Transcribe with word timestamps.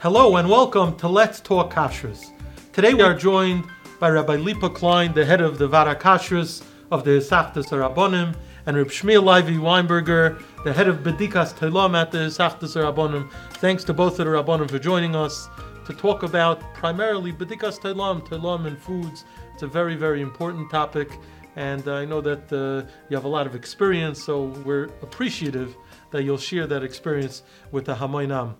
Hello 0.00 0.36
and 0.36 0.48
welcome 0.48 0.96
to 0.96 1.08
Let's 1.08 1.40
Talk 1.40 1.72
Kashrus. 1.74 2.30
Today 2.72 2.94
we 2.94 3.02
are 3.02 3.14
joined 3.14 3.64
by 3.98 4.08
Rabbi 4.10 4.36
Lipa 4.36 4.70
Klein, 4.70 5.12
the 5.12 5.24
head 5.24 5.40
of 5.40 5.58
the 5.58 5.68
Vaad 5.68 5.96
Hakashrus 5.96 6.62
of 6.90 7.04
the 7.04 7.10
Hisachdus 7.10 7.66
Rabbonim, 7.70 8.36
and 8.66 8.76
Reb 8.76 8.88
Shmuel 8.88 9.24
Levi 9.24 9.58
Weinberger, 9.58 10.40
the 10.62 10.72
head 10.72 10.86
of 10.86 10.98
Bedikas 10.98 11.52
Telam 11.54 12.00
at 12.00 12.12
the 12.12 12.18
Hisachdus 12.18 12.76
Rabbonim. 12.80 13.30
Thanks 13.54 13.82
to 13.84 13.92
both 13.92 14.18
of 14.20 14.26
the 14.26 14.32
Rabbonim 14.32 14.70
for 14.70 14.78
joining 14.78 15.16
us 15.16 15.48
to 15.86 15.92
talk 15.92 16.22
about 16.22 16.60
primarily 16.74 17.32
Bedikas 17.32 17.80
Telam, 17.80 18.26
Telam 18.28 18.66
and 18.66 18.78
foods. 18.78 19.24
It's 19.58 19.64
a 19.64 19.66
very, 19.66 19.96
very 19.96 20.22
important 20.22 20.70
topic, 20.70 21.10
and 21.56 21.88
I 21.88 22.04
know 22.04 22.20
that 22.20 22.52
uh, 22.52 22.88
you 23.08 23.16
have 23.16 23.24
a 23.24 23.28
lot 23.28 23.44
of 23.44 23.56
experience, 23.56 24.22
so 24.22 24.44
we're 24.64 24.84
appreciative 25.02 25.74
that 26.12 26.22
you'll 26.22 26.38
share 26.38 26.68
that 26.68 26.84
experience 26.84 27.42
with 27.72 27.86
the 27.86 27.96
Hamoinam. 27.96 28.54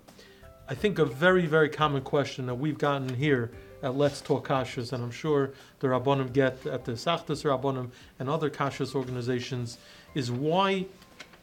I 0.68 0.74
think 0.74 0.98
a 0.98 1.04
very, 1.04 1.46
very 1.46 1.68
common 1.68 2.02
question 2.02 2.46
that 2.46 2.56
we've 2.56 2.78
gotten 2.78 3.14
here 3.14 3.52
at 3.80 3.96
Let's 3.96 4.20
Talk 4.20 4.48
Kashrus, 4.48 4.92
and 4.92 5.04
I'm 5.04 5.12
sure 5.12 5.52
the 5.78 5.86
Rabbonim 5.86 6.32
get 6.32 6.66
at 6.66 6.84
the 6.84 6.94
Sachtas 6.94 7.44
Rabbonim 7.44 7.92
and 8.18 8.28
other 8.28 8.50
Kashrus 8.50 8.96
organizations, 8.96 9.78
is 10.16 10.32
why 10.32 10.86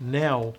now 0.02 0.54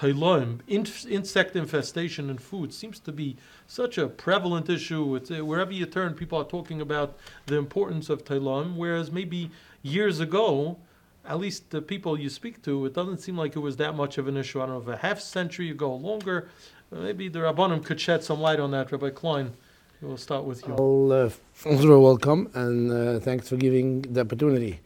Tailoim, 0.00 0.60
insect 0.66 1.54
infestation 1.54 2.30
in 2.30 2.38
food, 2.38 2.72
seems 2.72 2.98
to 3.00 3.12
be 3.12 3.36
such 3.66 3.98
a 3.98 4.08
prevalent 4.08 4.70
issue. 4.70 5.14
It's, 5.14 5.30
uh, 5.30 5.44
wherever 5.44 5.72
you 5.72 5.84
turn, 5.84 6.14
people 6.14 6.40
are 6.40 6.44
talking 6.44 6.80
about 6.80 7.18
the 7.44 7.56
importance 7.56 8.08
of 8.08 8.24
Tailoim, 8.24 8.76
whereas 8.76 9.12
maybe 9.12 9.50
years 9.82 10.18
ago, 10.18 10.78
at 11.26 11.38
least 11.38 11.68
the 11.68 11.82
people 11.82 12.18
you 12.18 12.30
speak 12.30 12.62
to, 12.62 12.86
it 12.86 12.94
doesn't 12.94 13.18
seem 13.18 13.36
like 13.36 13.54
it 13.56 13.58
was 13.58 13.76
that 13.76 13.94
much 13.94 14.16
of 14.16 14.26
an 14.26 14.38
issue. 14.38 14.62
I 14.62 14.66
don't 14.66 14.76
know 14.76 14.90
if 14.90 14.98
a 14.98 15.02
half 15.06 15.20
century 15.20 15.68
ago, 15.68 15.94
longer. 15.94 16.48
Maybe 16.90 17.28
the 17.28 17.40
Rabbanim 17.40 17.84
could 17.84 18.00
shed 18.00 18.24
some 18.24 18.40
light 18.40 18.58
on 18.58 18.70
that. 18.70 18.90
Rabbi 18.90 19.10
Klein, 19.10 19.52
we'll 20.00 20.16
start 20.16 20.44
with 20.44 20.66
you. 20.66 20.74
All 20.76 21.12
uh, 21.12 21.28
welcome 21.66 22.50
and 22.54 22.90
uh, 22.90 23.20
thanks 23.20 23.50
for 23.50 23.56
giving 23.56 24.00
the 24.00 24.22
opportunity. 24.22 24.80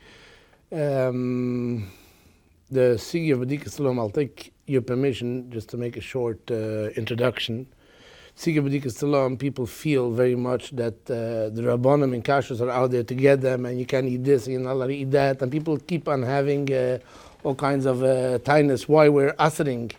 Um, 0.73 1.89
the 2.71 2.97
Sigi 2.97 3.33
of 3.33 3.41
Bedikas 3.41 3.71
Salam, 3.71 3.99
I'll 3.99 4.11
take 4.11 4.53
your 4.67 4.83
permission 4.83 5.51
just 5.51 5.69
to 5.71 5.77
make 5.77 5.97
a 5.97 6.01
short 6.01 6.51
uh, 6.51 6.89
introduction. 6.97 7.67
Sigi 8.37 8.59
of 8.59 8.65
Bedikas 8.65 8.93
Salam, 8.93 9.37
people 9.37 9.67
feel 9.67 10.11
very 10.11 10.35
much 10.35 10.71
that 10.71 10.95
uh, 11.11 11.55
the 11.55 11.63
Rabbanim 11.63 12.15
and 12.15 12.25
Kashrus 12.25 12.61
are 12.61 12.71
out 12.71 12.91
there 12.91 13.05
to 13.05 13.15
get 13.15 13.43
them 13.43 13.67
and 13.67 13.79
you 13.79 13.87
can't 13.87 14.07
eat 14.07 14.25
this 14.25 14.47
and 14.47 14.55
you're 14.55 14.63
not 14.63 14.73
allowed 14.73 14.89
to 14.89 14.97
eat 14.97 15.11
that. 15.11 15.43
And 15.43 15.53
people 15.53 15.77
keep 15.79 16.09
on 16.09 16.23
having 16.23 16.73
uh, 16.73 16.99
all 17.43 17.55
kinds 17.55 17.87
of 17.87 18.03
uh, 18.03 18.39
tightness 18.39 18.89
why 18.89 19.09
we're 19.09 19.35
assering 19.35 19.93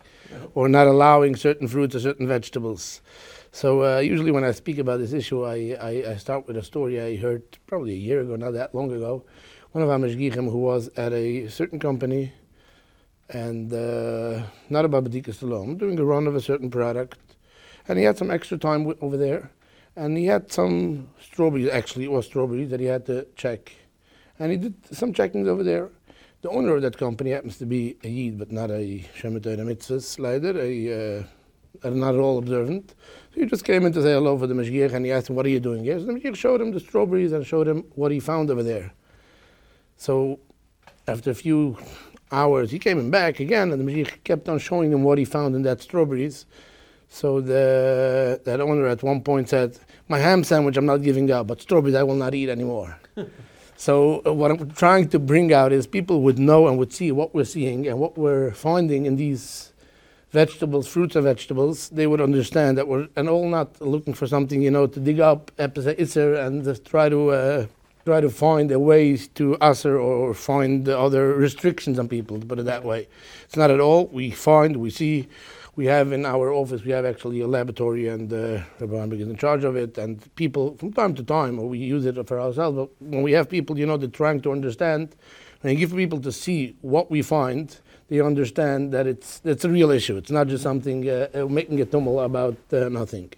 or 0.53 0.67
not 0.67 0.87
allowing 0.87 1.35
certain 1.35 1.67
fruits 1.67 1.95
or 1.95 1.99
certain 1.99 2.27
vegetables. 2.27 3.01
So 3.51 3.83
uh, 3.83 3.99
usually 3.99 4.31
when 4.31 4.43
I 4.43 4.51
speak 4.51 4.79
about 4.79 4.99
this 4.99 5.13
issue, 5.13 5.45
I, 5.45 5.77
I, 5.79 5.89
I, 6.11 6.15
start 6.17 6.45
with 6.45 6.57
a 6.57 6.63
story 6.63 6.99
I 6.99 7.15
heard 7.15 7.43
probably 7.67 7.93
a 7.93 7.97
year 7.97 8.19
ago, 8.19 8.35
not 8.35 8.51
that 8.51 8.75
long 8.75 8.91
ago. 8.91 9.23
One 9.71 9.81
of 9.81 9.89
our 9.89 9.97
mashgichim 9.97 10.51
who 10.51 10.57
was 10.57 10.89
at 10.97 11.13
a 11.13 11.47
certain 11.47 11.79
company 11.79 12.33
and 13.29 13.73
uh, 13.73 14.43
not 14.69 14.85
about 14.85 15.05
Badikas 15.05 15.41
alone, 15.41 15.77
doing 15.77 15.97
a 15.99 16.05
run 16.05 16.27
of 16.27 16.35
a 16.35 16.41
certain 16.41 16.69
product. 16.69 17.17
And 17.87 17.97
he 17.97 18.05
had 18.05 18.17
some 18.17 18.31
extra 18.31 18.57
time 18.57 18.93
over 19.01 19.17
there. 19.17 19.51
And 19.95 20.17
he 20.17 20.25
had 20.25 20.51
some 20.51 21.07
strawberries, 21.21 21.69
actually 21.69 22.07
was 22.07 22.25
strawberries 22.25 22.69
that 22.69 22.79
he 22.79 22.85
had 22.85 23.05
to 23.05 23.25
check. 23.35 23.71
And 24.39 24.51
he 24.51 24.57
did 24.57 24.75
some 24.91 25.13
checkings 25.13 25.47
over 25.47 25.63
there. 25.63 25.89
The 26.41 26.49
owner 26.49 26.75
of 26.75 26.81
that 26.81 26.97
company 26.97 27.31
happens 27.31 27.57
to 27.59 27.65
be 27.65 27.97
a 28.03 28.09
Yid, 28.09 28.37
but 28.37 28.51
not 28.51 28.69
a 28.69 29.07
Shemitah 29.17 29.57
Mitzvahs 29.57 30.19
leader, 30.19 30.59
a, 30.59 31.23
uh, 31.83 31.89
not 31.89 32.13
at 32.15 32.19
all 32.19 32.37
observant. 32.37 32.93
So 33.33 33.39
he 33.39 33.45
just 33.47 33.63
came 33.63 33.85
in 33.85 33.93
to 33.93 34.01
say 34.01 34.13
hello 34.13 34.37
for 34.37 34.45
the 34.45 34.53
Mashgiach, 34.53 34.93
and 34.93 35.05
he 35.05 35.11
asked 35.11 35.29
him, 35.29 35.35
what 35.35 35.45
are 35.45 35.49
you 35.49 35.59
doing 35.59 35.83
here? 35.83 35.97
So 35.97 36.05
the 36.05 36.13
Mashgiach 36.13 36.35
showed 36.35 36.61
him 36.61 36.71
the 36.71 36.79
strawberries 36.79 37.31
and 37.31 37.47
showed 37.47 37.67
him 37.67 37.85
what 37.95 38.11
he 38.11 38.19
found 38.19 38.51
over 38.51 38.61
there. 38.61 38.93
So 39.97 40.39
after 41.07 41.31
a 41.31 41.35
few 41.35 41.77
hours, 42.41 42.71
he 42.71 42.79
came 42.79 43.09
back 43.09 43.39
again, 43.39 43.71
and 43.71 43.79
the 43.81 43.85
Mashgiach 43.89 44.23
kept 44.23 44.49
on 44.49 44.59
showing 44.59 44.91
him 44.91 45.03
what 45.03 45.17
he 45.17 45.25
found 45.25 45.55
in 45.55 45.61
that 45.63 45.81
strawberries. 45.81 46.45
So 47.09 47.39
the, 47.39 48.41
that 48.43 48.59
owner 48.59 48.87
at 48.87 49.01
one 49.01 49.21
point 49.21 49.49
said, 49.49 49.79
my 50.09 50.19
ham 50.19 50.43
sandwich 50.43 50.77
I'm 50.77 50.85
not 50.85 51.01
giving 51.01 51.31
up, 51.31 51.47
but 51.47 51.61
strawberries 51.61 51.95
I 51.95 52.03
will 52.03 52.15
not 52.25 52.33
eat 52.35 52.49
anymore. 52.49 52.99
So 53.77 54.21
uh, 54.25 54.33
what 54.33 54.51
I'm 54.51 54.71
trying 54.71 55.09
to 55.09 55.19
bring 55.19 55.53
out 55.53 55.71
is 55.73 55.85
people 55.85 56.21
would 56.21 56.39
know 56.39 56.67
and 56.67 56.77
would 56.77 56.93
see 56.93 57.11
what 57.11 57.35
we're 57.35 57.43
seeing 57.43 57.87
and 57.87 57.99
what 57.99 58.17
we're 58.17 58.51
finding 58.51 59.05
in 59.05 59.17
these 59.17 59.73
vegetables, 60.31 60.87
fruits 60.87 61.15
and 61.15 61.25
vegetables. 61.25 61.89
They 61.89 62.07
would 62.07 62.21
understand 62.21 62.77
that 62.77 62.87
we're 62.87 63.07
and 63.15 63.27
all 63.27 63.47
not 63.49 63.81
looking 63.81 64.13
for 64.13 64.27
something, 64.27 64.61
you 64.61 64.71
know, 64.71 64.87
to 64.87 64.99
dig 64.99 65.19
up 65.19 65.51
Itzer 65.57 66.45
and 66.45 66.63
just 66.63 66.85
try 66.85 67.09
to 67.09 67.29
uh, 67.31 67.65
try 68.05 68.21
to 68.21 68.29
find 68.29 68.71
a 68.71 68.79
ways 68.79 69.27
to 69.29 69.57
answer 69.57 69.97
or 69.97 70.33
find 70.35 70.87
other 70.87 71.33
restrictions 71.33 71.97
on 71.97 72.07
people. 72.07 72.39
To 72.39 72.45
put 72.45 72.59
it 72.59 72.65
that 72.65 72.83
way, 72.83 73.07
it's 73.45 73.57
not 73.57 73.71
at 73.71 73.79
all. 73.79 74.07
We 74.07 74.29
find, 74.29 74.77
we 74.77 74.91
see 74.91 75.27
we 75.75 75.87
have 75.87 76.11
in 76.11 76.25
our 76.25 76.53
office, 76.53 76.83
we 76.83 76.91
have 76.91 77.03
actually 77.03 77.41
a 77.41 77.47
laboratory, 77.47 78.07
and 78.07 78.31
uh, 78.31 78.61
Rabbi 78.79 79.15
is 79.15 79.27
in 79.27 79.35
charge 79.35 79.63
of 79.63 79.75
it. 79.75 79.97
And 79.97 80.23
people, 80.35 80.77
from 80.77 80.93
time 80.93 81.15
to 81.15 81.23
time, 81.23 81.57
we 81.67 81.79
use 81.79 82.05
it 82.05 82.15
for 82.27 82.39
ourselves. 82.39 82.77
But 82.77 82.89
when 83.01 83.23
we 83.23 83.33
have 83.33 83.49
people, 83.49 83.77
you 83.77 83.85
know, 83.87 83.97
they're 83.97 84.07
trying 84.07 84.41
to 84.41 84.51
understand, 84.51 85.15
and 85.63 85.77
give 85.77 85.93
people 85.93 86.21
to 86.21 86.31
see 86.31 86.75
what 86.81 87.09
we 87.09 87.23
find, 87.23 87.75
they 88.07 88.21
understand 88.21 88.91
that 88.93 89.07
it's 89.07 89.41
it's 89.43 89.65
a 89.65 89.69
real 89.69 89.89
issue. 89.89 90.15
It's 90.15 90.29
not 90.29 90.47
just 90.47 90.61
something 90.61 91.09
uh, 91.09 91.27
uh 91.33 91.45
making 91.47 91.81
a 91.81 91.85
tumble 91.85 92.19
about 92.21 92.55
uh, 92.71 92.87
nothing. 92.89 93.33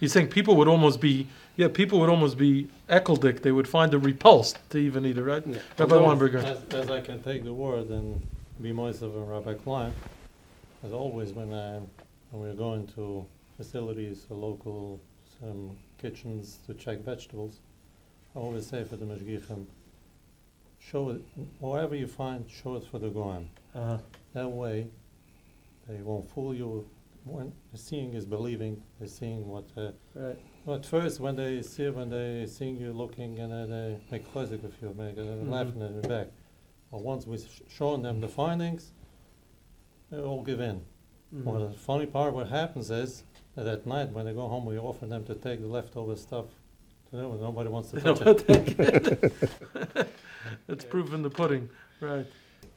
You 0.00 0.08
think 0.08 0.32
people 0.32 0.56
would 0.56 0.66
almost 0.68 1.00
be 1.00 1.28
yeah, 1.60 1.68
people 1.68 2.00
would 2.00 2.08
almost 2.08 2.38
be 2.38 2.68
ekeldick. 2.88 3.42
They 3.42 3.52
would 3.52 3.68
find 3.68 3.92
it 3.92 3.98
repulsed 3.98 4.58
to 4.70 4.78
even 4.78 5.04
eat 5.04 5.18
it, 5.18 5.22
right? 5.22 5.46
Yeah. 5.46 5.58
Rabbi 5.78 5.94
Weinberger. 5.94 6.42
As, 6.42 6.64
as, 6.72 6.90
I 6.90 7.02
can 7.02 7.22
take 7.22 7.44
the 7.44 7.52
word 7.52 7.90
and 7.90 8.26
be 8.62 8.72
myself 8.72 9.14
and 9.14 9.30
Rabbi 9.30 9.54
Klein, 9.54 9.92
as 10.82 10.94
always, 10.94 11.32
when, 11.32 11.52
uh, 11.52 11.80
when 12.30 12.48
we're 12.48 12.54
going 12.54 12.86
to 12.94 13.26
facilities 13.58 14.24
or 14.30 14.38
local 14.38 15.00
um, 15.42 15.76
kitchens 15.98 16.60
to 16.66 16.72
check 16.72 17.00
vegetables, 17.00 17.58
I 18.34 18.38
always 18.38 18.66
say 18.66 18.82
for 18.84 18.96
the 18.96 19.04
mashgichim, 19.04 19.66
show 20.78 21.10
it, 21.10 21.20
whatever 21.58 21.94
you 21.94 22.06
find, 22.06 22.46
show 22.50 22.76
it 22.76 22.84
for 22.90 22.98
the 22.98 23.10
goyim. 23.10 23.50
Uh-huh. 23.74 23.98
That 24.32 24.48
way, 24.48 24.86
they 25.86 26.00
won't 26.00 26.30
fool 26.30 26.54
you. 26.54 26.88
When 27.24 27.52
seeing 27.74 28.14
is 28.14 28.24
believing, 28.24 28.82
they're 28.98 29.08
seeing 29.08 29.46
what. 29.46 29.64
Uh, 29.76 29.90
right. 30.14 30.38
Well, 30.64 30.76
at 30.76 30.86
first, 30.86 31.20
when 31.20 31.36
they 31.36 31.62
see 31.62 31.88
when 31.88 32.10
they 32.10 32.46
seeing 32.46 32.76
you 32.76 32.92
looking 32.92 33.38
and 33.38 33.72
they 33.72 33.98
make 34.10 34.32
chesed 34.32 34.62
with 34.62 34.74
you, 34.82 34.94
make 34.96 35.16
uh, 35.16 35.22
mm-hmm. 35.22 35.50
laughing 35.50 35.82
at 35.82 35.92
your 35.92 36.02
back. 36.02 36.28
But 36.92 37.02
once 37.02 37.26
we've 37.26 37.44
shown 37.68 38.02
them 38.02 38.20
the 38.20 38.28
findings, 38.28 38.92
they 40.10 40.18
all 40.18 40.42
give 40.42 40.60
in. 40.60 40.82
Mm-hmm. 41.34 41.44
Well, 41.44 41.68
the 41.68 41.74
funny 41.74 42.06
part, 42.06 42.34
what 42.34 42.48
happens 42.48 42.90
is 42.90 43.24
that 43.54 43.66
at 43.66 43.86
night 43.86 44.10
when 44.10 44.26
they 44.26 44.32
go 44.32 44.48
home, 44.48 44.66
we 44.66 44.78
offer 44.78 45.06
them 45.06 45.24
to 45.24 45.34
take 45.34 45.60
the 45.60 45.66
leftover 45.66 46.16
stuff 46.16 46.46
to 47.10 47.16
them, 47.16 47.30
and 47.32 47.40
nobody 47.40 47.70
wants 47.70 47.90
to 47.92 48.00
touch 48.14 48.20
it. 48.48 50.12
It's 50.68 50.84
proof 50.84 51.12
in 51.12 51.22
the 51.22 51.30
pudding, 51.30 51.68
right? 52.00 52.26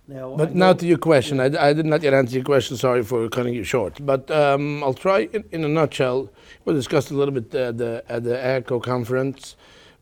Now, 0.07 0.35
but 0.35 0.53
now 0.53 0.73
to 0.73 0.85
your 0.85 0.97
question, 0.97 1.39
I, 1.39 1.69
I, 1.69 1.71
did 1.71 1.85
not 1.85 2.03
yet 2.03 2.13
answer 2.13 2.35
your 2.35 2.43
question. 2.43 2.75
Sorry 2.75 3.03
for 3.03 3.29
cutting 3.29 3.53
you 3.53 3.63
short. 3.63 4.05
But 4.05 4.29
um, 4.29 4.83
I'll 4.83 4.93
try 4.93 5.29
in, 5.31 5.45
in, 5.51 5.63
a 5.63 5.69
nutshell. 5.69 6.29
We 6.65 6.73
discussed 6.73 7.09
a 7.09 7.13
little 7.13 7.33
bit 7.33 7.55
at 7.55 7.77
the 7.77 8.03
at 8.09 8.23
the 8.25 8.35
AKO 8.35 8.83
conference. 8.83 9.55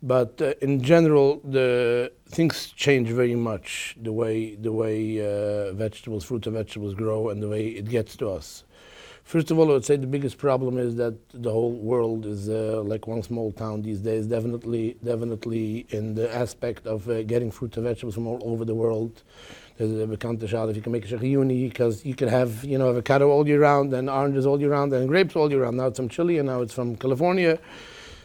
But 0.04 0.42
uh, 0.42 0.56
in 0.62 0.82
general, 0.82 1.40
the 1.44 2.12
things 2.28 2.74
change 2.76 3.10
very 3.10 3.36
much 3.36 3.96
the 4.02 4.12
way 4.12 4.56
the 4.56 4.72
way 4.72 5.20
uh, 5.20 5.74
vegetables, 5.74 6.24
fruits 6.26 6.48
and 6.48 6.56
vegetables 6.56 6.96
grow, 6.96 7.30
and 7.30 7.44
the 7.44 7.50
way 7.50 7.68
it 7.68 7.88
gets 7.88 8.16
to 8.18 8.30
us. 8.32 8.64
First 9.32 9.50
of 9.50 9.58
all, 9.58 9.70
I 9.70 9.76
would 9.76 9.86
say 9.86 9.96
the 9.96 10.08
biggest 10.08 10.38
problem 10.38 10.78
is 10.78 10.98
that 10.98 11.16
the 11.30 11.50
whole 11.50 11.72
world 11.72 12.26
is 12.26 12.50
uh, 12.50 12.82
like 12.84 13.08
one 13.08 13.24
small 13.24 13.54
town 13.54 13.82
these 13.82 14.02
days. 14.02 14.28
Definitely, 14.28 14.98
definitely 15.02 15.86
in 15.88 16.16
the 16.16 16.28
aspect 16.36 16.86
of 16.86 17.08
uh, 17.08 17.24
getting 17.24 17.50
fruits 17.50 17.78
and 17.78 17.86
vegetables 17.86 18.16
from 18.16 18.28
all 18.28 18.42
over 18.44 18.66
the 18.66 18.76
world. 18.76 19.24
There's 19.78 19.98
a 20.02 20.06
bekannte 20.06 20.44
if 20.44 20.76
you 20.76 20.82
can 20.82 20.92
make 20.92 21.10
a 21.10 21.26
uni 21.26 21.70
because 21.70 22.06
you 22.06 22.14
can 22.14 22.28
have 22.28 22.66
you 22.66 22.78
know 22.78 22.90
avocado 22.90 23.30
all 23.30 23.48
year 23.48 23.62
round 23.62 23.94
and 23.94 24.10
oranges 24.10 24.46
all 24.46 24.60
year 24.60 24.72
round 24.72 24.92
and 24.92 25.08
grapes 25.08 25.34
all 25.38 25.50
year 25.50 25.62
round. 25.64 25.78
Now 25.78 25.86
it's 25.86 25.98
from 25.98 26.10
Chile 26.10 26.38
and 26.38 26.48
now 26.48 26.60
it's 26.62 26.74
from 26.74 26.98
California. 26.98 27.58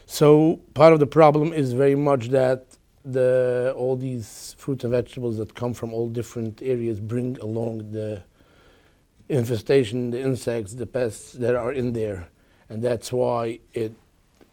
So 0.07 0.59
part 0.75 0.93
of 0.93 0.99
the 0.99 1.07
problem 1.07 1.53
is 1.53 1.73
very 1.73 1.95
much 1.95 2.31
that 2.31 2.65
the 3.05 3.73
all 3.77 3.95
these 3.95 4.57
fruits 4.59 4.83
and 4.83 4.91
vegetables 4.91 5.37
that 5.37 5.55
come 5.55 5.73
from 5.73 5.95
all 5.95 6.09
different 6.09 6.63
areas 6.63 6.99
bring 6.99 7.39
along 7.39 7.93
the 7.93 8.25
infestation, 9.29 10.11
the 10.11 10.21
insects, 10.21 10.73
the 10.75 10.87
pests 10.87 11.33
that 11.33 11.55
are 11.55 11.73
in 11.73 11.93
there, 11.93 12.29
and 12.69 12.83
that's 12.83 13.13
why 13.13 13.61
it 13.73 13.93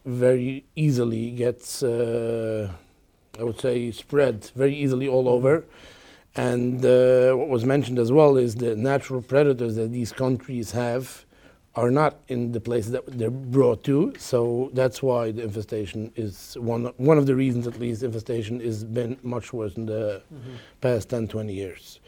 very 0.04 0.64
easily 0.76 1.30
gets 1.30 1.82
uh, 1.82 2.70
I 3.38 3.42
would 3.42 3.60
say, 3.60 3.90
spread 3.90 4.50
very 4.54 4.74
easily 4.74 5.08
all 5.08 5.28
over. 5.28 5.64
And 6.36 6.84
uh, 6.84 7.34
what 7.34 7.48
was 7.48 7.64
mentioned 7.64 7.98
as 7.98 8.10
well 8.10 8.36
is 8.36 8.56
the 8.56 8.74
natural 8.76 9.22
predators 9.22 9.76
that 9.76 9.92
these 9.92 10.12
countries 10.12 10.72
have 10.72 11.24
are 11.76 11.90
not 11.90 12.20
in 12.28 12.52
the 12.52 12.60
places 12.60 12.92
that 12.92 13.04
they're 13.06 13.30
brought 13.30 13.82
to. 13.84 14.14
So 14.18 14.70
that's 14.74 15.02
why 15.02 15.32
the 15.32 15.42
infestation 15.42 16.12
is 16.14 16.56
one, 16.60 16.86
one 16.96 17.18
of 17.18 17.26
the 17.26 17.34
reasons, 17.34 17.66
at 17.66 17.80
least, 17.80 18.02
infestation 18.02 18.60
has 18.60 18.84
been 18.84 19.18
much 19.22 19.52
worse 19.52 19.76
in 19.76 19.86
the 19.86 20.22
past 20.80 21.08
10, 21.10 21.28
20 21.28 21.52
years. 21.52 21.98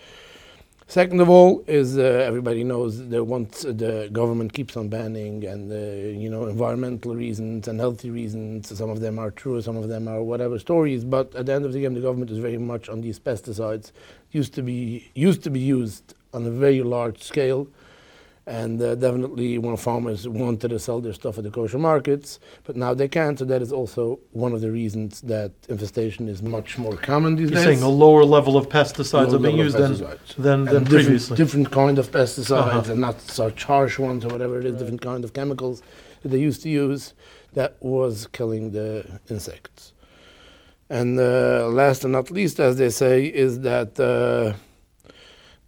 Second 0.89 1.21
of 1.21 1.29
all, 1.29 1.65
is 1.67 1.99
uh, 1.99 2.03
everybody 2.03 2.63
knows 2.63 3.09
that 3.09 3.25
once 3.25 3.63
the 3.63 4.09
government 4.13 4.53
keeps 4.53 4.77
on 4.77 4.89
banning 4.89 5.45
and 5.45 5.73
uh, 5.73 5.77
you 6.17 6.31
know 6.31 6.47
environmental 6.47 7.13
reasons 7.13 7.67
and 7.67 7.81
healthy 7.81 8.09
reasons, 8.09 8.69
some 8.79 8.89
of 8.89 9.01
them 9.01 9.19
are 9.19 9.33
true, 9.33 9.61
some 9.61 9.77
of 9.77 9.89
them 9.89 10.07
are 10.07 10.23
whatever 10.23 10.61
stories. 10.61 11.05
But 11.05 11.35
at 11.35 11.47
the 11.47 11.55
end 11.55 11.65
of 11.65 11.73
the 11.73 11.81
game, 11.81 11.95
the 11.95 12.01
government 12.01 12.31
is 12.31 12.39
very 12.39 12.57
much 12.57 12.89
on 12.89 13.01
these 13.01 13.19
pesticides. 13.19 13.91
Used 14.31 14.55
to 14.55 14.63
be 14.63 15.11
used 15.15 15.43
to 15.43 15.51
be 15.51 15.59
used 15.59 16.15
on 16.33 16.47
a 16.47 16.51
very 16.51 16.85
large 16.85 17.21
scale, 17.21 17.67
and 18.49 18.81
uh, 18.81 18.95
definitely 18.95 19.59
when 19.59 19.77
farmers 19.77 20.29
wanted 20.29 20.69
to 20.69 20.79
sell 20.79 21.01
their 21.01 21.13
stuff 21.13 21.37
at 21.39 21.45
the 21.45 21.51
kosher 21.51 21.79
markets, 21.79 22.39
but 22.65 22.77
now 22.77 22.95
they 22.95 23.09
can't. 23.09 23.37
So 23.39 23.45
that 23.47 23.61
is 23.61 23.73
also 23.73 24.21
one 24.31 24.53
of 24.53 24.61
the 24.61 24.71
reasons 24.71 25.21
that 25.23 25.51
infestation 25.69 26.29
is 26.29 26.43
much 26.43 26.79
more 26.79 26.97
common 26.97 27.35
these 27.35 27.51
days. 27.51 27.57
You're 27.65 27.65
days. 27.73 27.81
saying 27.81 27.93
a 27.93 27.95
lower 28.05 28.25
level 28.25 28.57
of 28.57 28.69
pesticides 28.69 29.31
Low 29.31 29.37
are 29.37 29.39
being 29.41 29.59
used 29.59 29.77
than, 29.77 29.95
than, 29.95 30.65
than 30.65 30.65
different, 30.85 30.89
previously. 30.89 31.37
different 31.37 31.71
kind 31.73 31.99
of 31.99 32.11
pesticides 32.13 32.51
Uh-huh. 32.69 32.93
and 32.93 33.01
not 33.01 33.21
such 33.21 33.65
harsh 33.65 33.99
ones 33.99 34.25
or 34.25 34.29
whatever 34.29 34.61
it 34.61 34.65
is, 34.67 34.77
different 34.77 35.03
kind 35.03 35.25
of 35.25 35.33
chemicals 35.33 35.83
that 36.23 36.29
they 36.29 36.39
used 36.39 36.63
to 36.63 36.69
use 36.69 37.15
that 37.55 37.77
was 37.81 38.29
killing 38.29 38.71
the 38.71 39.05
insects. 39.29 39.93
And 40.89 41.19
uh, 41.19 41.67
last 41.69 42.05
and 42.05 42.13
not 42.13 42.31
least, 42.31 42.61
as 42.61 42.77
they 42.79 42.91
say, 42.91 43.27
is 43.27 43.61
that 43.63 43.99
uh, 43.99 44.53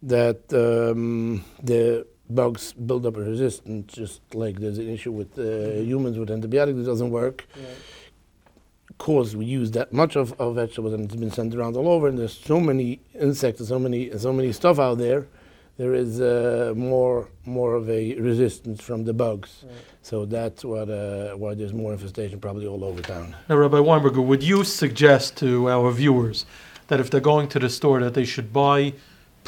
that 0.02 0.42
um, 0.52 1.44
the 1.60 2.06
bugs 2.30 2.72
build 2.72 3.06
up 3.06 3.16
a 3.16 3.20
resistance, 3.20 3.92
just 3.92 4.20
like 4.34 4.58
there's 4.60 4.78
an 4.78 4.88
issue 4.88 5.12
with 5.12 5.38
uh, 5.38 5.80
humans 5.80 6.18
with 6.18 6.30
antibiotics 6.30 6.76
that 6.78 6.84
doesn't 6.84 7.10
work. 7.10 7.46
Cause 8.98 9.36
we 9.36 9.44
use 9.44 9.70
that 9.72 9.92
much 9.92 10.16
of, 10.16 10.32
of 10.40 10.56
vegetables 10.56 10.92
and 10.92 11.04
it's 11.04 11.14
been 11.14 11.30
sent 11.30 11.54
around 11.54 11.76
all 11.76 11.88
over, 11.88 12.08
and 12.08 12.18
there's 12.18 12.36
so 12.36 12.58
many 12.58 13.00
insects 13.14 13.60
and 13.60 13.68
so 13.68 13.78
many 13.78 14.16
so 14.18 14.32
many 14.32 14.50
stuff 14.52 14.78
out 14.78 14.98
there. 14.98 15.26
There 15.76 15.94
is 15.94 16.20
uh, 16.20 16.72
more 16.74 17.28
more 17.44 17.74
of 17.74 17.88
a 17.88 18.14
resistance 18.16 18.82
from 18.82 19.04
the 19.04 19.12
bugs, 19.12 19.64
so 20.02 20.24
that's 20.24 20.64
what 20.64 20.90
uh, 20.90 21.34
why 21.34 21.54
there's 21.54 21.72
more 21.72 21.92
infestation 21.92 22.40
probably 22.40 22.66
all 22.66 22.82
over 22.82 23.00
town. 23.00 23.36
Now, 23.48 23.56
Rabbi 23.56 23.76
Weinberger, 23.76 24.24
would 24.24 24.42
you 24.42 24.64
suggest 24.64 25.36
to 25.36 25.70
our 25.70 25.92
viewers 25.92 26.44
that 26.88 26.98
if 26.98 27.10
they're 27.10 27.20
going 27.20 27.46
to 27.48 27.60
the 27.60 27.68
store 27.70 28.00
that 28.00 28.14
they 28.14 28.24
should 28.24 28.52
buy 28.52 28.94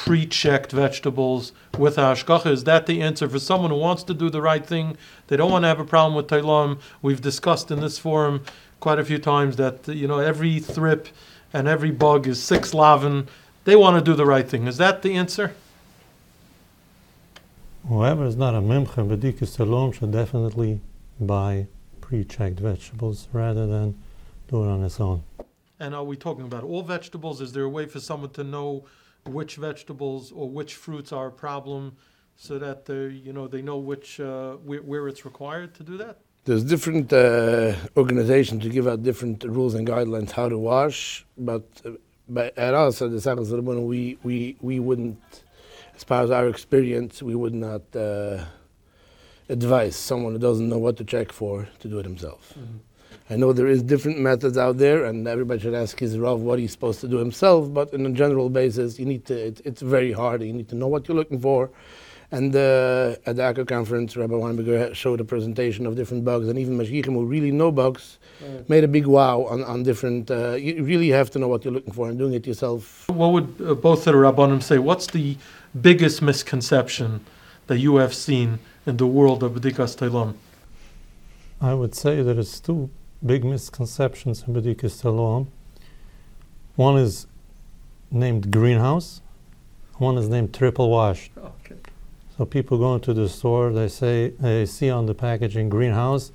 pre-checked 0.01 0.73
vegetables 0.73 1.53
with 1.77 1.97
hashgacha? 1.97 2.47
Is 2.47 2.65
that 2.65 2.87
the 2.87 3.03
answer 3.03 3.29
for 3.29 3.39
someone 3.39 3.71
who 3.71 3.77
wants 3.77 4.03
to 4.05 4.15
do 4.15 4.31
the 4.31 4.41
right 4.41 4.65
thing? 4.65 4.97
They 5.27 5.37
don't 5.37 5.51
want 5.51 5.65
to 5.65 5.69
have 5.69 5.79
a 5.79 5.85
problem 5.85 6.15
with 6.15 6.27
Tailam. 6.27 6.81
We've 7.03 7.21
discussed 7.21 7.71
in 7.71 7.81
this 7.81 7.99
forum 7.99 8.43
quite 8.81 8.99
a 8.99 9.05
few 9.05 9.19
times 9.19 9.57
that 9.57 9.87
you 9.89 10.09
know 10.09 10.19
every 10.19 10.59
thrip 10.59 11.09
and 11.53 11.69
every 11.69 11.91
bug 11.91 12.27
is 12.27 12.43
six 12.43 12.73
lavin. 12.73 13.29
They 13.65 13.77
want 13.77 13.99
to 13.99 14.11
do 14.11 14.17
the 14.17 14.25
right 14.25 14.49
thing. 14.49 14.67
Is 14.67 14.79
that 14.79 15.03
the 15.03 15.15
answer? 15.15 15.55
Whoever 17.87 18.25
is 18.25 18.37
not 18.37 18.55
a 18.55 18.63
mimcha 18.63 19.07
b'dikus 19.07 19.59
salom 19.59 19.93
should 19.93 20.13
definitely 20.13 20.81
buy 21.21 21.67
pre-checked 22.01 22.59
vegetables 22.59 23.29
rather 23.35 23.67
than 23.67 24.01
do 24.49 24.65
it 24.65 24.69
on 24.69 24.83
its 24.83 24.99
own. 24.99 25.25
And 25.79 25.95
are 25.95 26.05
we 26.05 26.17
talking 26.17 26.47
about 26.47 26.65
all 26.65 26.83
vegetables? 26.83 27.43
Is 27.43 27.53
there 27.53 27.65
a 27.65 27.69
way 27.69 27.85
for 27.85 28.01
someone 28.01 28.31
to 28.31 28.45
know 28.45 28.87
which 29.31 29.57
vegetables 29.57 30.33
or 30.33 30.49
which 30.49 30.75
fruits 30.75 31.13
are 31.13 31.29
a 31.29 31.33
problem, 31.33 31.97
so 32.37 32.59
that 32.59 32.87
they, 32.87 33.09
you 33.27 33.33
know, 33.33 33.47
they 33.47 33.63
know 33.63 33.79
which 33.79 34.19
uh, 34.21 34.53
where, 34.69 34.83
where 34.83 35.09
it's 35.09 35.25
required 35.25 35.75
to 35.75 35.83
do 35.83 35.97
that? 35.99 36.19
There's 36.45 36.65
different 36.65 37.13
uh, 37.13 37.75
organizations 37.97 38.63
to 38.63 38.71
give 38.71 38.87
out 38.89 39.03
different 39.03 39.45
rules 39.45 39.75
and 39.75 39.87
guidelines 39.87 40.31
how 40.31 40.49
to 40.49 40.59
wash, 40.59 41.27
but, 41.37 41.65
uh, 41.85 41.91
but 42.29 42.57
at 42.57 42.73
us 42.73 43.03
at 43.03 43.11
the 43.11 43.19
Rabbanon, 43.19 43.87
we, 43.87 44.19
we, 44.23 44.57
we 44.63 44.81
wouldn't, 44.81 45.45
as 45.95 46.03
far 46.03 46.23
as 46.23 46.31
our 46.31 46.49
experience, 46.49 47.23
we 47.23 47.35
would 47.35 47.55
not 47.55 47.83
uh, 47.95 48.45
advise 49.51 49.97
someone 49.97 50.33
who 50.33 50.39
doesn't 50.39 50.69
know 50.69 50.79
what 50.79 50.97
to 50.97 51.05
check 51.05 51.33
for 51.33 51.69
to 51.81 51.89
do 51.89 51.99
it 51.99 52.07
himself. 52.07 52.57
I 53.33 53.37
know 53.37 53.53
there 53.53 53.69
is 53.69 53.81
different 53.85 54.19
methods 54.19 54.59
out 54.59 54.79
there, 54.79 55.05
and 55.05 55.29
everybody 55.29 55.61
should 55.61 55.75
ask 55.75 56.01
his 56.01 56.19
Rav 56.19 56.41
what 56.41 56.59
he's 56.59 56.73
supposed 56.73 57.01
to 57.03 57.07
do 57.07 57.17
himself. 57.19 57.73
But 57.73 57.93
in 57.95 58.05
a 58.05 58.11
general 58.11 58.51
basis, 58.51 58.99
you 58.99 59.07
need 59.07 59.25
to. 59.27 59.47
It, 59.47 59.61
it's 59.65 59.83
very 59.83 60.11
hard. 60.11 60.43
You 60.43 60.53
need 60.53 60.69
to 60.71 60.75
know 60.75 60.89
what 60.89 61.07
you're 61.07 61.17
looking 61.17 61.39
for. 61.39 61.71
And 62.33 62.55
uh, 62.55 63.17
at 63.27 63.37
the 63.37 63.43
AKO 63.43 63.69
conference, 63.69 64.17
Rabbi 64.17 64.35
Weinberger 64.35 64.95
showed 64.97 65.21
a 65.21 65.25
presentation 65.25 65.87
of 65.87 65.95
different 65.95 66.25
bugs, 66.25 66.49
and 66.49 66.59
even 66.59 66.77
Mashgichim 66.77 67.15
who 67.15 67.25
really 67.25 67.53
know 67.53 67.71
bugs 67.71 68.19
made 68.69 68.83
a 68.83 68.89
big 68.89 69.07
wow 69.07 69.43
on, 69.43 69.63
on 69.63 69.85
different. 69.85 70.29
Uh, 70.29 70.55
you 70.55 70.83
really 70.83 71.11
have 71.11 71.31
to 71.31 71.39
know 71.39 71.47
what 71.47 71.65
you're 71.65 71.75
looking 71.75 71.93
for, 71.93 72.09
and 72.09 72.19
doing 72.19 72.35
it 72.35 72.49
yourself. 72.49 73.09
What 73.09 73.29
would 73.29 73.55
uh, 73.65 73.75
both 73.75 74.09
of 74.09 74.15
the 74.15 74.19
rabbanim 74.19 74.61
say? 74.61 74.79
What's 74.79 75.07
the 75.07 75.37
biggest 75.81 76.21
misconception 76.21 77.25
that 77.69 77.79
you 77.79 77.97
have 77.97 78.13
seen 78.13 78.59
in 78.87 78.97
the 78.97 79.07
world 79.07 79.45
of 79.45 79.53
b'dikas 79.53 79.97
teilam? 79.97 80.35
I 81.61 81.75
would 81.75 81.95
say 81.95 82.23
that 82.23 82.39
it's 82.39 82.59
two 82.59 82.91
big 83.25 83.45
misconceptions 83.45 84.45
in 84.47 84.55
b'dikus 84.55 85.03
salom. 85.03 85.49
One 86.77 86.97
is 86.97 87.27
named 88.11 88.51
greenhouse. 88.51 89.21
One 89.99 90.17
is 90.17 90.29
named 90.29 90.55
triple 90.55 90.91
washed. 90.91 91.33
Okay. 91.37 91.77
So 92.37 92.45
people 92.47 92.79
go 92.79 92.95
into 92.95 93.13
the 93.13 93.29
store, 93.29 93.73
they 93.73 93.89
say 93.89 94.31
they 94.41 94.65
see 94.65 94.89
on 94.89 95.07
the 95.07 95.15
packaging 95.15 95.69
greenhouse, 95.69 96.33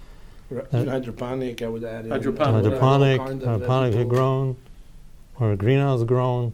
hydroponic, 0.71 1.61
I 1.63 1.67
would 1.67 1.83
add. 1.83 2.05
in, 2.05 2.11
Hydroponic. 2.11 2.47
uh, 2.47 2.69
hydroponic, 2.69 3.19
all 3.19 3.27
kind 3.27 3.43
of 3.43 3.61
hydroponically 3.61 4.07
grown, 4.07 4.55
or 5.39 5.55
greenhouse 5.55 6.03
grown. 6.03 6.53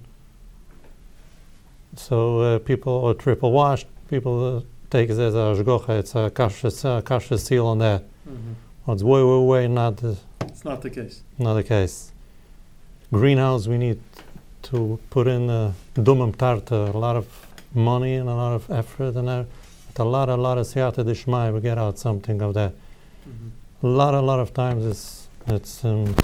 So 1.97 2.39
uh, 2.39 2.59
people, 2.59 2.93
or 2.93 3.13
triple 3.13 3.51
washed, 3.51 3.87
people 4.09 4.57
uh, 4.57 4.61
take 4.89 5.09
it 5.09 5.19
as 5.19 5.35
a 5.35 5.37
ashgocha, 5.37 5.99
it's 5.99 6.15
a 6.15 6.29
kasha, 6.29 6.67
it's 6.67 6.85
a 6.85 7.37
seal 7.37 7.67
on 7.67 7.79
that. 7.79 8.05
Well, 8.85 8.95
it's 8.95 9.03
way, 9.03 9.23
way, 9.23 9.45
way 9.45 9.67
not 9.67 9.97
the, 9.97 10.17
It's 10.41 10.65
not 10.65 10.81
the 10.81 10.89
case. 10.89 11.21
not 11.37 11.53
the 11.53 11.63
case. 11.63 12.11
Greenhouse, 13.11 13.67
we 13.67 13.77
need 13.77 13.99
to 14.63 14.99
put 15.09 15.27
in 15.27 15.49
uh, 15.49 15.73
dumam 15.95 16.35
tarta, 16.35 16.93
a 16.93 16.97
lot 16.97 17.15
of 17.15 17.27
money 17.75 18.15
and 18.15 18.27
a 18.27 18.33
lot 18.33 18.53
of 18.53 18.71
effort, 18.71 19.15
and 19.15 19.27
with 19.27 19.99
a 19.99 20.03
lot, 20.03 20.29
a 20.29 20.35
lot 20.35 20.57
of 20.57 20.65
siyata 20.65 21.05
dishmai, 21.05 21.51
we 21.51 21.59
get 21.61 21.77
out 21.77 21.99
something 21.99 22.41
of 22.41 22.53
that. 22.55 22.73
A 23.83 23.87
lot, 23.87 24.13
a 24.13 24.21
lot 24.21 24.39
of 24.39 24.53
times 24.53 24.85
it's 24.85 25.27
it's 25.47 25.83
um, 25.85 26.15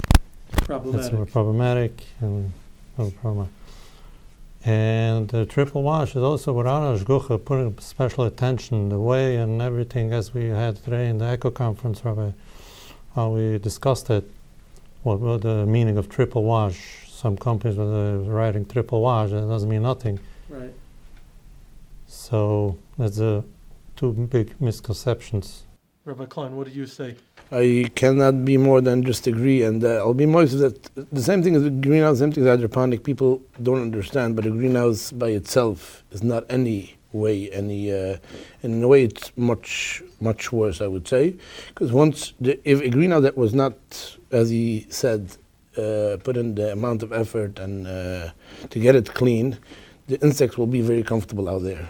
it's 0.68 1.12
more 1.12 1.26
problematic 1.26 2.04
and 2.20 2.52
no 2.96 3.10
problem. 3.10 3.48
And 4.64 5.28
the 5.28 5.46
triple 5.46 5.82
wash 5.82 6.10
is 6.10 6.22
also 6.22 6.52
without 6.52 6.98
ashgucha, 6.98 7.44
putting 7.44 7.78
special 7.78 8.24
attention, 8.24 8.88
the 8.88 8.98
way 8.98 9.36
and 9.36 9.62
everything 9.62 10.12
as 10.12 10.34
we 10.34 10.46
had 10.46 10.82
today 10.84 11.08
in 11.08 11.18
the 11.18 11.24
AKO 11.26 11.54
conference, 11.54 12.04
Rabbi, 12.04 12.30
how 13.14 13.30
we 13.30 13.58
discussed 13.58 14.10
it, 14.10 14.30
what 15.02 15.20
was 15.20 15.40
the 15.40 15.66
meaning 15.66 15.96
of 15.96 16.08
triple 16.08 16.44
wash. 16.44 17.08
Some 17.08 17.36
companies 17.36 17.76
were 17.76 17.84
uh, 17.84 18.30
writing 18.30 18.64
triple 18.64 19.00
wash, 19.02 19.30
that 19.30 19.48
doesn't 19.48 19.68
mean 19.68 19.82
nothing. 19.82 20.20
Right. 20.48 20.72
So 22.06 22.78
that's 22.96 23.20
uh, 23.20 23.42
two 23.96 24.12
big 24.12 24.60
misconceptions. 24.60 25.64
Rabbi 26.04 26.26
Klein, 26.26 26.56
what 26.56 26.66
do 26.66 26.72
you 26.72 26.86
say? 26.86 27.16
I 27.50 27.90
cannot 27.94 28.44
be 28.44 28.56
more 28.58 28.80
than 28.80 29.02
just 29.02 29.26
agree, 29.26 29.62
and 29.62 29.82
uh, 29.82 29.96
I'll 29.96 30.14
be 30.14 30.26
more 30.26 30.44
that 30.44 30.90
the 31.10 31.22
same 31.22 31.42
thing 31.42 31.56
as 31.56 31.62
the 31.62 31.70
greenhouse, 31.70 32.18
same 32.18 32.30
thing 32.32 32.44
as 32.44 32.50
hydroponic. 32.50 33.04
People 33.04 33.40
don't 33.62 33.80
understand, 33.80 34.36
but 34.36 34.44
a 34.44 34.50
greenhouse 34.50 35.12
by 35.12 35.30
itself 35.30 36.04
is 36.10 36.22
not 36.22 36.44
any 36.50 36.97
way 37.12 37.50
any. 37.50 37.92
Uh, 37.92 38.18
and 38.62 38.74
in 38.74 38.82
a 38.82 38.88
way, 38.88 39.04
it's 39.04 39.32
much 39.36 40.02
much 40.20 40.52
worse, 40.52 40.80
I 40.80 40.86
would 40.86 41.06
say, 41.06 41.36
because 41.68 41.92
once 41.92 42.32
the, 42.40 42.58
if 42.68 42.80
a 42.80 42.90
greenhouse 42.90 43.22
that 43.22 43.36
was 43.36 43.54
not, 43.54 43.76
as 44.30 44.50
he 44.50 44.86
said, 44.88 45.36
uh, 45.76 46.16
put 46.22 46.36
in 46.36 46.54
the 46.54 46.72
amount 46.72 47.02
of 47.02 47.12
effort 47.12 47.58
and 47.58 47.86
uh, 47.86 48.30
to 48.70 48.78
get 48.80 48.94
it 48.96 49.14
clean, 49.14 49.58
the 50.08 50.18
insects 50.22 50.56
will 50.58 50.66
be 50.66 50.80
very 50.80 51.02
comfortable 51.02 51.48
out 51.48 51.62
there 51.62 51.86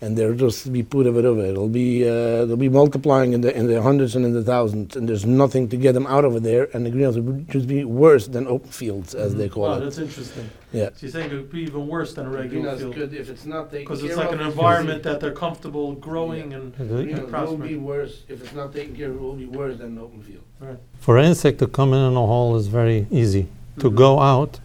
and 0.00 0.18
they'll 0.18 0.34
just 0.34 0.72
be 0.72 0.82
put 0.82 1.06
of 1.06 1.16
it 1.16 1.24
over. 1.24 1.42
It'll 1.44 1.68
be 1.68 1.88
uh, 2.06 2.44
they'll 2.46 2.56
be 2.56 2.68
multiplying 2.68 3.32
in 3.32 3.40
the 3.42 3.56
in 3.56 3.66
the 3.68 3.80
hundreds 3.80 4.16
and 4.16 4.24
in 4.24 4.32
the 4.32 4.42
thousands, 4.42 4.96
and 4.96 5.08
there's 5.08 5.24
nothing 5.24 5.68
to 5.68 5.76
get 5.76 5.92
them 5.92 6.06
out 6.06 6.24
over 6.24 6.40
there. 6.40 6.68
And 6.74 6.84
the 6.84 6.90
greenhouse 6.90 7.16
would 7.16 7.48
just 7.48 7.66
be 7.68 7.84
worse 7.84 8.26
than 8.26 8.46
open 8.48 8.70
fields, 8.70 9.14
as 9.14 9.34
they 9.36 9.48
call 9.48 9.62
wow, 9.68 9.74
it. 9.76 9.80
that's 9.84 9.98
interesting. 9.98 10.50
Yeah. 10.72 10.88
So 10.88 11.06
you're 11.06 11.12
saying 11.12 11.30
it 11.30 11.34
would 11.34 11.50
be 11.52 11.62
even 11.62 11.86
worse 11.86 12.12
than 12.14 12.26
a 12.26 12.30
regular 12.30 12.76
field 12.76 12.96
if 13.14 13.30
it's 13.30 13.46
not 13.46 13.70
taken 13.70 13.84
because 13.84 14.02
it's 14.02 14.16
like 14.16 14.32
an 14.32 14.40
environment 14.40 15.02
that 15.04 15.20
they're 15.20 15.38
comfortable 15.46 15.92
growing 16.08 16.52
and 16.54 16.74
The- 16.74 16.84
Greenhouse 16.84 17.20
will 17.22 17.28
prosper. 17.28 17.68
be 17.68 17.76
worse 17.76 18.24
if 18.28 18.42
it's 18.42 18.52
not 18.60 18.72
taken 18.74 18.96
care 18.96 19.10
of. 19.10 19.16
It 19.16 19.20
will 19.22 19.34
be 19.36 19.46
worse 19.46 19.78
than 19.78 19.88
an 19.96 19.98
open 19.98 20.20
field. 20.22 20.42
Right. 20.60 20.78
For 20.98 21.18
an 21.18 21.24
insect 21.26 21.60
to 21.60 21.66
come 21.68 21.92
in 21.92 22.00
in 22.10 22.16
a 22.16 22.26
hole 22.26 22.56
is 22.56 22.66
very 22.66 23.06
easy. 23.10 23.46
to 23.80 23.90
Mhm. 23.90 23.96
go 23.96 24.20
out, 24.20 24.60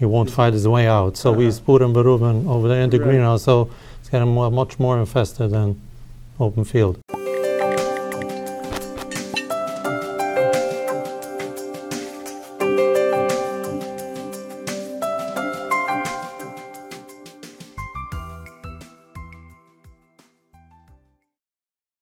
he 0.00 0.06
won't 0.06 0.30
find 0.30 0.52
his 0.54 0.66
way 0.66 0.86
out. 0.88 1.16
So 1.16 1.30
we 1.30 1.46
Uh-huh. 1.46 1.60
put 1.66 1.82
him 1.82 1.92
beruben 1.92 2.48
over 2.48 2.66
there 2.68 2.82
in 2.82 2.90
the 2.90 2.98
Right. 2.98 3.06
greenhouse, 3.08 3.42
so 3.42 3.68
it's 4.00 4.08
getting 4.08 4.28
more, 4.38 4.50
much 4.50 4.78
more 4.80 4.98
infested 4.98 5.50
than 5.52 5.76
open 6.40 6.64
field. 6.64 6.96